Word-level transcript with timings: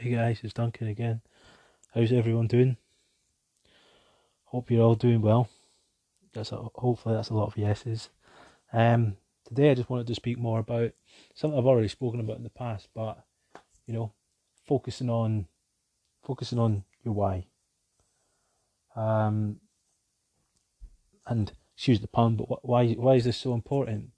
Hey 0.00 0.12
guys, 0.12 0.40
it's 0.42 0.54
Duncan 0.54 0.88
again. 0.88 1.20
How's 1.94 2.10
everyone 2.10 2.46
doing? 2.46 2.78
Hope 4.46 4.70
you're 4.70 4.82
all 4.82 4.94
doing 4.94 5.20
well. 5.20 5.50
That's 6.32 6.52
a, 6.52 6.56
hopefully 6.74 7.16
that's 7.16 7.28
a 7.28 7.34
lot 7.34 7.48
of 7.48 7.58
yeses. 7.58 8.08
Um, 8.72 9.18
today 9.44 9.70
I 9.70 9.74
just 9.74 9.90
wanted 9.90 10.06
to 10.06 10.14
speak 10.14 10.38
more 10.38 10.60
about 10.60 10.92
something 11.34 11.58
I've 11.58 11.66
already 11.66 11.88
spoken 11.88 12.18
about 12.18 12.38
in 12.38 12.44
the 12.44 12.48
past, 12.48 12.88
but 12.94 13.22
you 13.86 13.92
know, 13.92 14.14
focusing 14.66 15.10
on 15.10 15.48
focusing 16.22 16.58
on 16.58 16.84
your 17.04 17.12
why. 17.12 17.44
Um, 18.96 19.56
and 21.26 21.52
excuse 21.76 22.00
the 22.00 22.08
pun, 22.08 22.36
but 22.36 22.66
why 22.66 22.92
why 22.92 23.16
is 23.16 23.24
this 23.24 23.36
so 23.36 23.52
important? 23.52 24.12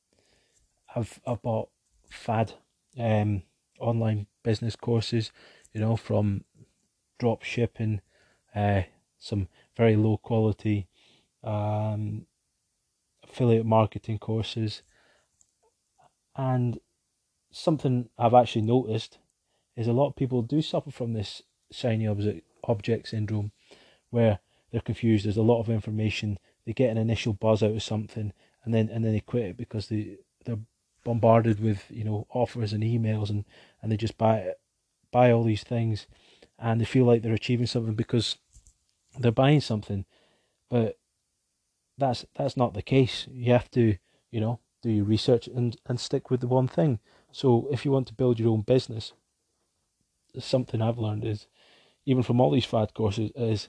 I've 0.94 1.18
I've 1.26 1.42
bought 1.42 1.70
fad 2.08 2.52
um, 2.96 3.42
online 3.80 4.28
business 4.44 4.76
courses, 4.76 5.32
you 5.73 5.80
know, 5.80 5.96
from 5.96 6.45
drop 7.19 7.42
shipping, 7.42 8.01
uh, 8.55 8.83
some 9.19 9.48
very 9.77 9.96
low 9.96 10.16
quality 10.16 10.88
um, 11.45 12.27
affiliate 13.24 13.66
marketing 13.66 14.19
courses, 14.19 14.82
and 16.37 16.79
something 17.51 18.09
I've 18.19 18.34
actually 18.34 18.62
noticed 18.62 19.19
is 19.77 19.87
a 19.87 19.93
lot 19.93 20.09
of 20.09 20.16
people 20.16 20.43
do 20.43 20.60
suffer 20.60 20.91
from 20.91 21.12
this 21.12 21.43
shiny 21.70 22.07
object 22.07 22.46
object 22.65 23.09
syndrome, 23.09 23.52
where 24.10 24.41
they're 24.70 24.80
confused. 24.80 25.24
There's 25.24 25.37
a 25.37 25.43
lot 25.43 25.60
of 25.60 25.68
information. 25.70 26.38
They 26.66 26.73
get 26.73 26.91
an 26.91 26.98
initial 26.98 27.32
buzz 27.32 27.62
out 27.62 27.73
of 27.73 27.82
something, 27.82 28.32
and 28.65 28.74
then 28.74 28.88
and 28.88 29.04
then 29.04 29.12
they 29.12 29.20
quit 29.20 29.45
it 29.45 29.57
because 29.57 29.88
they 29.88 30.18
they're 30.45 30.59
bombarded 31.04 31.60
with 31.60 31.84
you 31.91 32.04
know 32.04 32.27
offers 32.30 32.73
and 32.73 32.82
emails 32.82 33.30
and 33.30 33.45
and 33.80 33.91
they 33.91 33.96
just 33.96 34.18
buy 34.18 34.52
buy 35.12 35.30
all 35.30 35.45
these 35.45 35.62
things 35.62 36.07
and 36.59 36.80
they 36.80 36.84
feel 36.84 37.05
like 37.05 37.23
they're 37.23 37.33
achieving 37.33 37.66
something 37.66 37.95
because 37.95 38.37
they're 39.19 39.30
buying 39.30 39.60
something. 39.60 40.04
But 40.69 40.99
that's 41.99 42.24
that's 42.37 42.57
not 42.57 42.74
the 42.74 42.82
case. 42.82 43.29
You 43.30 43.52
have 43.52 43.71
to 43.73 43.96
you 44.30 44.41
know 44.41 44.59
do 44.82 44.91
your 44.91 45.04
research 45.04 45.46
and 45.46 45.77
and 45.87 46.01
stick 46.01 46.30
with 46.30 46.41
the 46.41 46.49
one 46.49 46.69
thing. 46.69 46.99
So 47.30 47.69
if 47.71 47.85
you 47.85 47.93
want 47.93 48.09
to 48.09 48.15
build 48.15 48.41
your 48.41 48.51
own 48.51 48.63
business 48.63 49.13
something 50.38 50.80
i've 50.80 50.96
learned 50.96 51.26
is 51.26 51.47
even 52.07 52.23
from 52.23 52.41
all 52.41 52.51
these 52.51 52.65
fad 52.65 52.95
courses 52.95 53.30
is 53.37 53.69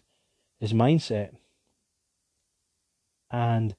is 0.59 0.73
mindset. 0.73 1.35
And 3.29 3.75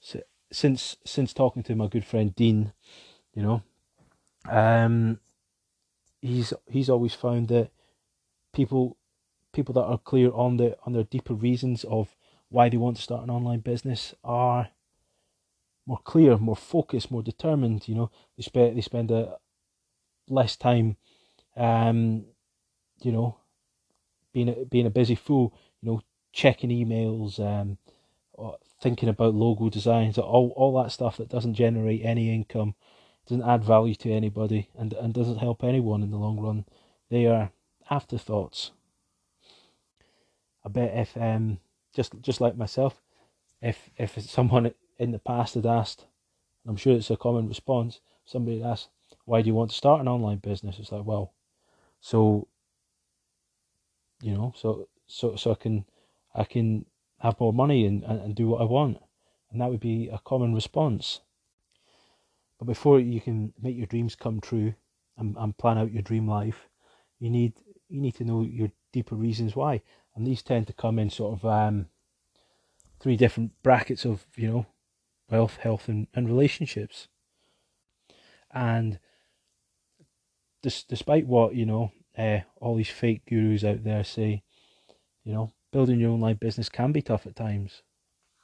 so 0.00 0.20
since 0.50 0.96
since 1.04 1.32
talking 1.32 1.62
to 1.64 1.74
my 1.74 1.88
good 1.88 2.04
friend 2.04 2.34
Dean, 2.34 2.72
you 3.34 3.42
know, 3.42 3.62
um, 4.48 5.20
he's 6.20 6.52
he's 6.66 6.90
always 6.90 7.14
found 7.14 7.48
that 7.48 7.70
people 8.52 8.96
people 9.52 9.74
that 9.74 9.84
are 9.84 9.98
clear 9.98 10.30
on 10.32 10.56
the 10.56 10.76
on 10.84 10.92
their 10.92 11.04
deeper 11.04 11.34
reasons 11.34 11.84
of 11.84 12.16
why 12.48 12.68
they 12.68 12.76
want 12.76 12.96
to 12.96 13.02
start 13.02 13.22
an 13.22 13.30
online 13.30 13.60
business 13.60 14.14
are 14.24 14.70
more 15.86 16.00
clear, 16.04 16.36
more 16.36 16.56
focused, 16.56 17.10
more 17.10 17.22
determined. 17.22 17.88
You 17.88 17.94
know, 17.94 18.10
they 18.36 18.42
spend 18.42 18.76
they 18.76 18.80
spend 18.80 19.10
a 19.10 19.36
less 20.28 20.56
time, 20.56 20.96
um, 21.56 22.24
you 23.02 23.12
know, 23.12 23.36
being 24.32 24.48
a, 24.48 24.64
being 24.64 24.86
a 24.86 24.90
busy 24.90 25.14
fool. 25.14 25.54
You 25.80 25.90
know, 25.90 26.02
checking 26.32 26.70
emails, 26.70 27.40
um, 27.40 27.78
thinking 28.80 29.08
about 29.08 29.34
logo 29.34 29.68
designs, 29.68 30.18
all 30.18 30.52
all 30.56 30.82
that 30.82 30.92
stuff 30.92 31.16
that 31.16 31.28
doesn't 31.28 31.54
generate 31.54 32.04
any 32.04 32.34
income, 32.34 32.74
doesn't 33.26 33.48
add 33.48 33.64
value 33.64 33.94
to 33.96 34.12
anybody, 34.12 34.68
and 34.76 34.92
and 34.94 35.14
doesn't 35.14 35.38
help 35.38 35.62
anyone 35.62 36.02
in 36.02 36.10
the 36.10 36.16
long 36.18 36.40
run. 36.40 36.64
They 37.10 37.26
are 37.26 37.52
afterthoughts. 37.90 38.72
I 40.64 40.68
bet 40.68 40.96
if 40.96 41.16
um 41.16 41.58
just 41.94 42.14
just 42.20 42.40
like 42.40 42.56
myself, 42.56 43.00
if 43.60 43.90
if 43.96 44.20
someone 44.22 44.72
in 44.98 45.10
the 45.12 45.18
past 45.18 45.54
had 45.54 45.66
asked, 45.66 46.06
I'm 46.66 46.76
sure 46.76 46.94
it's 46.94 47.10
a 47.10 47.16
common 47.16 47.48
response, 47.48 48.00
somebody 48.24 48.60
had 48.60 48.70
asked, 48.70 48.88
why 49.24 49.42
do 49.42 49.48
you 49.48 49.54
want 49.54 49.70
to 49.70 49.76
start 49.76 50.00
an 50.00 50.08
online 50.08 50.38
business? 50.38 50.78
It's 50.78 50.92
like, 50.92 51.04
well, 51.04 51.32
so 52.00 52.48
you 54.22 54.34
know, 54.34 54.52
so 54.56 54.88
so 55.06 55.36
so 55.36 55.52
I 55.52 55.54
can 55.54 55.84
I 56.34 56.44
can 56.44 56.86
have 57.18 57.40
more 57.40 57.52
money 57.52 57.86
and, 57.86 58.02
and, 58.04 58.20
and 58.20 58.34
do 58.34 58.48
what 58.48 58.60
I 58.60 58.64
want. 58.64 58.98
And 59.50 59.60
that 59.60 59.70
would 59.70 59.80
be 59.80 60.08
a 60.08 60.18
common 60.18 60.54
response. 60.54 61.20
But 62.60 62.66
before 62.66 63.00
you 63.00 63.22
can 63.22 63.54
make 63.60 63.74
your 63.74 63.86
dreams 63.86 64.14
come 64.14 64.38
true 64.38 64.74
and, 65.16 65.34
and 65.38 65.56
plan 65.56 65.78
out 65.78 65.92
your 65.92 66.02
dream 66.02 66.28
life, 66.28 66.68
you 67.18 67.30
need 67.30 67.54
you 67.88 68.00
need 68.02 68.14
to 68.16 68.24
know 68.24 68.42
your 68.42 68.70
deeper 68.92 69.14
reasons 69.14 69.56
why. 69.56 69.80
And 70.14 70.26
these 70.26 70.42
tend 70.42 70.66
to 70.66 70.74
come 70.74 70.98
in 70.98 71.08
sort 71.08 71.38
of 71.38 71.46
um, 71.46 71.86
three 73.00 73.16
different 73.16 73.52
brackets 73.62 74.04
of, 74.04 74.26
you 74.36 74.48
know, 74.48 74.66
wealth, 75.30 75.56
health 75.56 75.88
and, 75.88 76.06
and 76.14 76.28
relationships. 76.28 77.08
And 78.52 78.98
dis- 80.62 80.84
despite 80.84 81.26
what, 81.26 81.54
you 81.54 81.64
know, 81.64 81.92
uh, 82.18 82.40
all 82.60 82.76
these 82.76 82.90
fake 82.90 83.22
gurus 83.26 83.64
out 83.64 83.84
there 83.84 84.04
say, 84.04 84.42
you 85.24 85.32
know, 85.32 85.52
building 85.72 85.98
your 85.98 86.10
online 86.10 86.36
business 86.36 86.68
can 86.68 86.92
be 86.92 87.00
tough 87.00 87.26
at 87.26 87.36
times. 87.36 87.82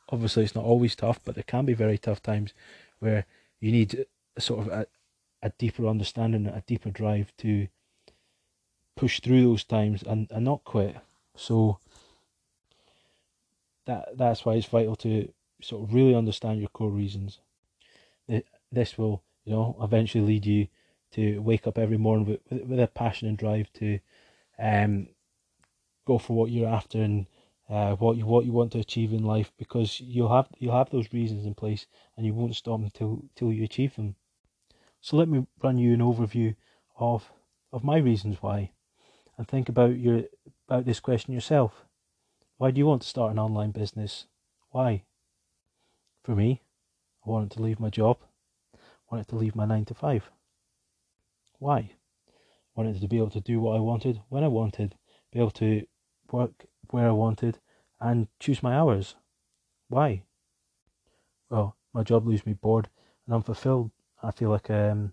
Obviously, 0.08 0.44
it's 0.44 0.54
not 0.54 0.64
always 0.64 0.96
tough, 0.96 1.20
but 1.22 1.34
there 1.34 1.44
can 1.44 1.66
be 1.66 1.74
very 1.74 1.98
tough 1.98 2.22
times 2.22 2.54
where 2.98 3.26
you 3.60 3.72
need 3.72 4.06
a 4.36 4.40
sort 4.40 4.66
of 4.66 4.72
a, 4.72 4.86
a 5.42 5.50
deeper 5.58 5.86
understanding, 5.86 6.46
a 6.46 6.62
deeper 6.66 6.90
drive 6.90 7.32
to 7.38 7.68
push 8.96 9.20
through 9.20 9.42
those 9.42 9.64
times 9.64 10.02
and, 10.02 10.28
and 10.30 10.44
not 10.44 10.64
quit. 10.64 10.96
So 11.36 11.78
that 13.86 14.16
that's 14.16 14.44
why 14.44 14.54
it's 14.54 14.66
vital 14.66 14.96
to 14.96 15.32
sort 15.62 15.84
of 15.84 15.94
really 15.94 16.14
understand 16.14 16.60
your 16.60 16.68
core 16.68 16.90
reasons. 16.90 17.38
This 18.72 18.98
will, 18.98 19.22
you 19.44 19.52
know, 19.52 19.76
eventually 19.80 20.24
lead 20.24 20.46
you 20.46 20.68
to 21.12 21.38
wake 21.40 21.66
up 21.66 21.78
every 21.78 21.96
morning 21.96 22.26
with, 22.26 22.40
with, 22.50 22.68
with 22.68 22.80
a 22.80 22.88
passion 22.88 23.28
and 23.28 23.38
drive 23.38 23.72
to 23.74 24.00
um, 24.58 25.08
go 26.06 26.18
for 26.18 26.36
what 26.36 26.50
you're 26.50 26.68
after 26.68 27.00
and 27.00 27.26
uh, 27.68 27.96
what 27.96 28.16
you 28.16 28.26
what 28.26 28.44
you 28.44 28.52
want 28.52 28.72
to 28.72 28.78
achieve 28.78 29.12
in 29.12 29.24
life 29.24 29.52
because 29.58 30.00
you'll 30.00 30.34
have 30.34 30.48
you'll 30.58 30.76
have 30.76 30.90
those 30.90 31.12
reasons 31.12 31.44
in 31.44 31.54
place 31.54 31.86
and 32.16 32.24
you 32.24 32.32
won't 32.32 32.54
stop 32.54 32.80
until 32.80 33.24
till 33.34 33.52
you 33.52 33.64
achieve 33.64 33.96
them. 33.96 34.14
So 35.00 35.16
let 35.16 35.28
me 35.28 35.46
run 35.62 35.78
you 35.78 35.94
an 35.94 36.00
overview 36.00 36.54
of 36.98 37.32
of 37.72 37.84
my 37.84 37.98
reasons 37.98 38.38
why, 38.40 38.70
and 39.36 39.46
think 39.46 39.68
about 39.68 39.98
your 39.98 40.22
about 40.68 40.84
this 40.84 41.00
question 41.00 41.34
yourself. 41.34 41.84
Why 42.58 42.70
do 42.70 42.78
you 42.78 42.86
want 42.86 43.02
to 43.02 43.08
start 43.08 43.32
an 43.32 43.38
online 43.38 43.72
business? 43.72 44.26
Why? 44.70 45.04
For 46.22 46.34
me, 46.34 46.62
I 47.26 47.30
wanted 47.30 47.50
to 47.52 47.62
leave 47.62 47.80
my 47.80 47.90
job. 47.90 48.18
I 48.74 48.78
wanted 49.10 49.28
to 49.28 49.36
leave 49.36 49.54
my 49.54 49.66
nine 49.66 49.84
to 49.86 49.94
five. 49.94 50.30
Why? 51.58 51.76
I 51.76 52.80
wanted 52.80 53.00
to 53.00 53.08
be 53.08 53.18
able 53.18 53.30
to 53.30 53.40
do 53.40 53.60
what 53.60 53.76
I 53.76 53.80
wanted 53.80 54.22
when 54.28 54.44
I 54.44 54.48
wanted, 54.48 54.96
be 55.32 55.38
able 55.38 55.50
to 55.52 55.86
work 56.30 56.66
where 56.92 57.08
I 57.08 57.12
wanted, 57.12 57.58
and 58.00 58.28
choose 58.38 58.62
my 58.62 58.74
hours. 58.74 59.14
Why? 59.88 60.22
Well, 61.50 61.76
my 61.92 62.02
job 62.02 62.26
leaves 62.26 62.44
me 62.46 62.52
bored 62.54 62.88
and 63.26 63.34
unfulfilled. 63.34 63.90
I 64.22 64.30
feel 64.30 64.50
like 64.50 64.70
um, 64.70 65.12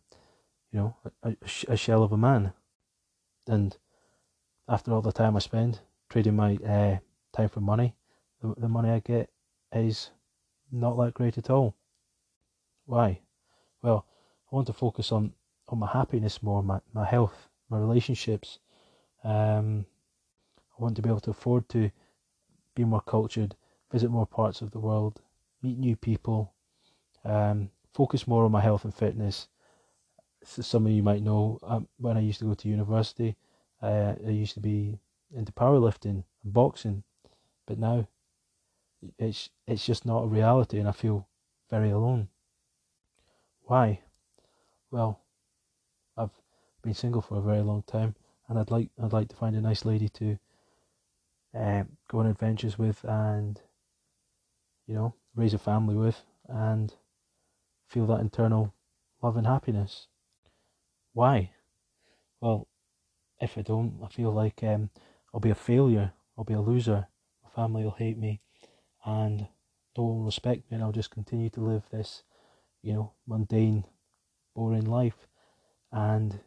you 0.71 0.79
know, 0.79 0.95
a, 1.21 1.35
a 1.67 1.77
shell 1.77 2.03
of 2.03 2.11
a 2.11 2.17
man. 2.17 2.53
And 3.47 3.77
after 4.67 4.91
all 4.91 5.01
the 5.01 5.11
time 5.11 5.35
I 5.35 5.39
spend 5.39 5.79
trading 6.09 6.35
my 6.35 6.55
uh, 6.57 6.97
time 7.31 7.49
for 7.49 7.61
money, 7.61 7.95
the, 8.41 8.55
the 8.57 8.67
money 8.67 8.89
I 8.89 8.99
get 8.99 9.29
is 9.71 10.09
not 10.71 10.97
that 10.97 11.13
great 11.13 11.37
at 11.37 11.49
all. 11.49 11.75
Why? 12.85 13.21
Well, 13.81 14.05
I 14.51 14.55
want 14.55 14.67
to 14.67 14.73
focus 14.73 15.11
on, 15.11 15.33
on 15.69 15.79
my 15.79 15.87
happiness 15.87 16.41
more, 16.41 16.63
my, 16.63 16.79
my 16.93 17.05
health, 17.05 17.49
my 17.69 17.77
relationships, 17.77 18.59
um, 19.23 19.85
I 20.77 20.81
want 20.81 20.95
to 20.95 21.01
be 21.01 21.09
able 21.09 21.19
to 21.21 21.31
afford 21.31 21.69
to 21.69 21.91
be 22.75 22.83
more 22.83 23.01
cultured, 23.01 23.55
visit 23.91 24.09
more 24.09 24.25
parts 24.25 24.61
of 24.61 24.71
the 24.71 24.79
world, 24.79 25.21
meet 25.61 25.77
new 25.77 25.95
people, 25.95 26.53
um, 27.23 27.69
focus 27.93 28.27
more 28.27 28.45
on 28.45 28.51
my 28.51 28.61
health 28.61 28.83
and 28.83 28.93
fitness. 28.93 29.47
Some 30.43 30.85
of 30.85 30.91
you 30.91 31.03
might 31.03 31.21
know 31.21 31.59
um, 31.63 31.87
when 31.97 32.17
I 32.17 32.21
used 32.21 32.39
to 32.39 32.45
go 32.45 32.53
to 32.53 32.67
university, 32.67 33.35
uh, 33.81 34.15
I 34.25 34.29
used 34.29 34.55
to 34.55 34.59
be 34.59 34.99
into 35.35 35.51
powerlifting 35.51 36.23
and 36.43 36.53
boxing, 36.53 37.03
but 37.65 37.77
now 37.77 38.07
it's 39.17 39.49
it's 39.67 39.85
just 39.85 40.05
not 40.05 40.23
a 40.23 40.27
reality, 40.27 40.79
and 40.79 40.87
I 40.87 40.91
feel 40.91 41.27
very 41.69 41.91
alone. 41.91 42.29
Why? 43.63 44.01
Well, 44.91 45.21
I've 46.17 46.31
been 46.81 46.93
single 46.93 47.21
for 47.21 47.37
a 47.37 47.41
very 47.41 47.61
long 47.61 47.83
time, 47.83 48.15
and 48.47 48.59
I'd 48.59 48.71
like 48.71 48.89
I'd 49.01 49.13
like 49.13 49.29
to 49.29 49.35
find 49.35 49.55
a 49.55 49.61
nice 49.61 49.85
lady 49.85 50.09
to 50.09 50.37
um, 51.55 51.89
go 52.09 52.19
on 52.19 52.27
adventures 52.27 52.77
with 52.77 53.03
and 53.03 53.61
you 54.87 54.95
know 54.95 55.13
raise 55.35 55.53
a 55.53 55.59
family 55.59 55.95
with 55.95 56.23
and 56.47 56.95
feel 57.87 58.05
that 58.07 58.19
internal 58.19 58.73
love 59.21 59.37
and 59.37 59.47
happiness 59.47 60.07
why 61.13 61.51
well 62.41 62.67
if 63.43 63.57
I 63.57 63.61
don't, 63.61 63.99
I 64.03 64.07
feel 64.07 64.31
like 64.31 64.63
um, 64.63 64.89
I'll 65.33 65.39
be 65.39 65.49
a 65.49 65.55
failure. 65.55 66.13
I'll 66.37 66.45
be 66.45 66.53
a 66.53 66.61
loser. 66.61 67.07
My 67.43 67.49
family 67.49 67.83
will 67.83 67.91
hate 67.91 68.17
me, 68.17 68.41
and 69.05 69.47
no 69.97 70.03
one 70.03 70.17
will 70.19 70.25
respect 70.25 70.71
me, 70.71 70.75
and 70.75 70.83
I'll 70.83 70.91
just 70.91 71.11
continue 71.11 71.49
to 71.51 71.61
live 71.61 71.83
this, 71.91 72.23
you 72.81 72.93
know, 72.93 73.11
mundane, 73.27 73.85
boring 74.55 74.85
life, 74.85 75.27
and 75.91 76.39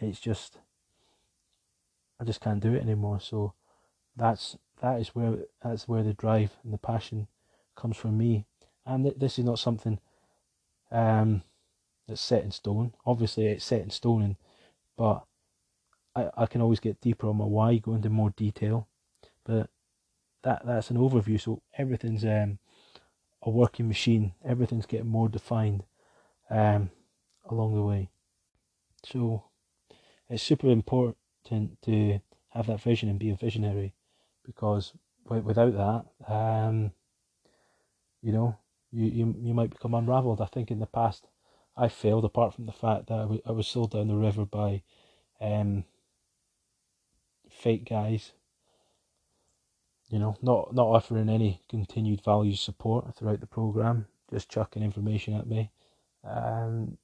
it's 0.00 0.18
just, 0.18 0.58
I 2.18 2.24
just 2.24 2.40
can't 2.40 2.60
do 2.60 2.74
it 2.74 2.82
anymore. 2.82 3.20
So, 3.20 3.54
that's 4.16 4.56
that 4.80 5.00
is 5.00 5.08
where 5.08 5.36
that's 5.62 5.88
where 5.88 6.02
the 6.02 6.14
drive 6.14 6.56
and 6.64 6.72
the 6.72 6.78
passion 6.78 7.28
comes 7.76 7.96
from 7.96 8.18
me, 8.18 8.46
and 8.84 9.04
th- 9.04 9.18
this 9.18 9.38
is 9.38 9.44
not 9.44 9.58
something, 9.58 9.98
um, 10.90 11.42
that's 12.06 12.20
set 12.20 12.44
in 12.44 12.50
stone. 12.50 12.92
Obviously, 13.06 13.46
it's 13.46 13.64
set 13.64 13.82
in 13.82 13.90
stone, 13.90 14.22
and, 14.22 14.36
but 14.96 15.24
I, 16.14 16.30
I 16.36 16.46
can 16.46 16.60
always 16.60 16.80
get 16.80 17.00
deeper 17.00 17.28
on 17.28 17.36
my 17.36 17.44
why, 17.44 17.76
go 17.76 17.94
into 17.94 18.10
more 18.10 18.30
detail. 18.30 18.88
But 19.44 19.70
that 20.42 20.66
that's 20.66 20.90
an 20.90 20.96
overview. 20.96 21.40
So 21.40 21.62
everything's 21.76 22.24
um, 22.24 22.58
a 23.42 23.50
working 23.50 23.88
machine. 23.88 24.32
Everything's 24.44 24.86
getting 24.86 25.08
more 25.08 25.28
defined 25.28 25.84
um, 26.50 26.90
along 27.48 27.74
the 27.74 27.82
way. 27.82 28.10
So 29.04 29.44
it's 30.28 30.42
super 30.42 30.68
important 30.68 31.16
to 31.82 32.20
have 32.50 32.66
that 32.66 32.80
vision 32.80 33.08
and 33.08 33.18
be 33.18 33.30
a 33.30 33.36
visionary, 33.36 33.94
because 34.44 34.92
without 35.28 35.72
that, 35.74 36.32
um, 36.32 36.92
you 38.22 38.32
know, 38.32 38.56
you, 38.90 39.06
you 39.06 39.34
you 39.40 39.54
might 39.54 39.70
become 39.70 39.94
unraveled. 39.94 40.40
I 40.40 40.46
think 40.46 40.70
in 40.70 40.78
the 40.78 40.86
past, 40.86 41.26
I 41.76 41.88
failed. 41.88 42.24
Apart 42.24 42.54
from 42.54 42.66
the 42.66 42.72
fact 42.72 43.06
that 43.06 43.18
I, 43.18 43.22
w- 43.22 43.42
I 43.46 43.52
was 43.52 43.66
sold 43.66 43.92
down 43.92 44.08
the 44.08 44.16
river 44.16 44.44
by 44.44 44.82
um, 45.40 45.84
fake 47.50 47.88
guys. 47.88 48.32
You 50.08 50.18
know, 50.18 50.36
not 50.42 50.74
not 50.74 50.86
offering 50.86 51.28
any 51.28 51.62
continued 51.70 52.22
value 52.22 52.54
support 52.54 53.16
throughout 53.16 53.40
the 53.40 53.46
program, 53.46 54.06
just 54.30 54.50
chucking 54.50 54.82
information 54.82 55.34
at 55.34 55.46
me. 55.46 55.70
Um, 56.22 56.98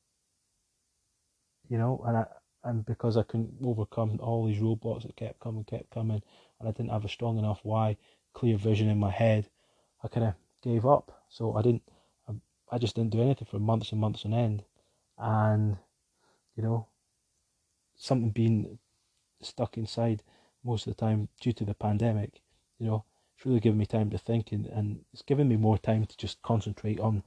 you 1.68 1.78
know, 1.78 2.02
and 2.06 2.18
I 2.18 2.24
and 2.64 2.84
because 2.84 3.16
I 3.16 3.22
couldn't 3.22 3.54
overcome 3.64 4.18
all 4.20 4.46
these 4.46 4.60
roadblocks 4.60 5.02
that 5.02 5.16
kept 5.16 5.40
coming, 5.40 5.64
kept 5.64 5.90
coming, 5.90 6.22
and 6.58 6.68
I 6.68 6.72
didn't 6.72 6.90
have 6.90 7.04
a 7.04 7.08
strong 7.08 7.38
enough 7.38 7.60
why, 7.62 7.96
clear 8.34 8.56
vision 8.56 8.88
in 8.88 8.98
my 8.98 9.10
head, 9.10 9.48
I 10.02 10.08
kind 10.08 10.26
of 10.26 10.34
gave 10.62 10.86
up. 10.86 11.24
So 11.28 11.54
I 11.56 11.62
didn't, 11.62 11.82
I, 12.28 12.32
I 12.70 12.78
just 12.78 12.96
didn't 12.96 13.12
do 13.12 13.22
anything 13.22 13.48
for 13.50 13.58
months 13.58 13.92
and 13.92 14.00
months 14.00 14.24
on 14.24 14.34
end, 14.34 14.64
and 15.18 15.76
you 16.56 16.62
know, 16.62 16.88
something 17.96 18.30
being 18.30 18.78
stuck 19.40 19.76
inside 19.76 20.22
most 20.64 20.86
of 20.86 20.96
the 20.96 21.00
time 21.00 21.28
due 21.40 21.52
to 21.52 21.64
the 21.64 21.74
pandemic. 21.74 22.40
You 22.78 22.86
know, 22.86 23.04
it's 23.36 23.46
really 23.46 23.60
given 23.60 23.78
me 23.78 23.86
time 23.86 24.10
to 24.10 24.18
think 24.18 24.52
and, 24.52 24.66
and 24.66 25.00
it's 25.12 25.22
given 25.22 25.48
me 25.48 25.56
more 25.56 25.78
time 25.78 26.04
to 26.06 26.16
just 26.16 26.42
concentrate 26.42 26.98
on 26.98 27.22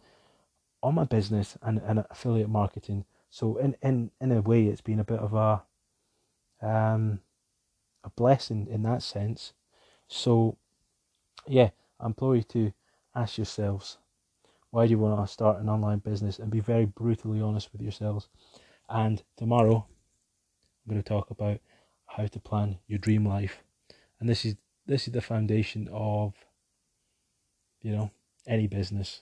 on 0.84 0.96
my 0.96 1.04
business 1.04 1.58
and, 1.62 1.80
and 1.80 2.04
affiliate 2.10 2.50
marketing. 2.50 3.06
So 3.32 3.58
in, 3.58 3.76
in, 3.82 4.12
in 4.20 4.32
a 4.32 4.42
way 4.42 4.68
it's 4.68 4.82
been 4.82 5.00
a 5.00 5.04
bit 5.04 5.20
of 5.20 5.34
a 5.34 5.64
um 6.62 7.22
a 8.04 8.10
blessing 8.12 8.68
in 8.68 8.84
that 8.84 9.02
sense. 9.02 9.54
So 10.08 10.58
yeah, 11.48 11.70
I 12.00 12.06
implore 12.06 12.36
you 12.36 12.44
to 12.44 12.74
ask 13.16 13.38
yourselves 13.38 13.98
why 14.70 14.86
do 14.86 14.92
you 14.92 15.00
want 15.00 15.26
to 15.26 15.32
start 15.32 15.60
an 15.60 15.70
online 15.70 16.00
business 16.00 16.40
and 16.40 16.50
be 16.50 16.60
very 16.62 16.86
brutally 16.86 17.42
honest 17.42 17.72
with 17.72 17.82
yourselves. 17.82 18.30
And 18.90 19.22
tomorrow 19.38 19.86
I'm 19.86 20.90
going 20.90 21.02
to 21.02 21.08
talk 21.08 21.30
about 21.30 21.60
how 22.06 22.26
to 22.26 22.40
plan 22.40 22.80
your 22.88 23.00
dream 23.00 23.26
life. 23.26 23.64
And 24.20 24.30
this 24.30 24.46
is 24.46 24.56
this 24.86 25.08
is 25.08 25.14
the 25.14 25.22
foundation 25.22 25.90
of 25.92 26.34
you 27.82 27.92
know 27.92 28.12
any 28.48 28.68
business. 28.68 29.22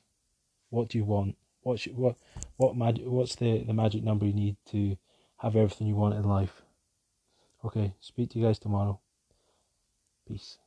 What 0.69 0.89
do 0.89 0.97
you 0.97 1.05
want? 1.05 1.35
What's 1.61 1.85
what 1.85 2.15
what 2.57 2.75
mag- 2.75 3.05
what's 3.05 3.35
the 3.35 3.63
the 3.63 3.73
magic 3.73 4.03
number 4.03 4.25
you 4.25 4.33
need 4.33 4.57
to 4.71 4.97
have 5.37 5.55
everything 5.55 5.87
you 5.87 5.95
want 5.95 6.15
in 6.15 6.23
life? 6.23 6.61
Okay, 7.63 7.93
speak 7.99 8.29
to 8.31 8.39
you 8.39 8.45
guys 8.45 8.59
tomorrow. 8.59 8.99
Peace. 10.27 10.57